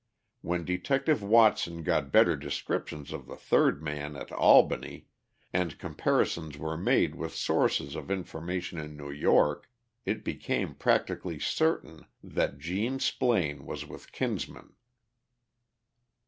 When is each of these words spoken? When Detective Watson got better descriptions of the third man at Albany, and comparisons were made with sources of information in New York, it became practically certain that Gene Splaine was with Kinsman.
When 0.41 0.65
Detective 0.65 1.21
Watson 1.21 1.83
got 1.83 2.11
better 2.11 2.35
descriptions 2.35 3.13
of 3.13 3.27
the 3.27 3.35
third 3.35 3.83
man 3.83 4.15
at 4.15 4.31
Albany, 4.31 5.05
and 5.53 5.77
comparisons 5.77 6.57
were 6.57 6.75
made 6.75 7.13
with 7.13 7.35
sources 7.35 7.93
of 7.93 8.09
information 8.09 8.79
in 8.79 8.97
New 8.97 9.11
York, 9.11 9.69
it 10.03 10.23
became 10.23 10.73
practically 10.73 11.37
certain 11.37 12.07
that 12.23 12.57
Gene 12.57 12.97
Splaine 12.97 13.63
was 13.67 13.85
with 13.85 14.11
Kinsman. 14.11 14.73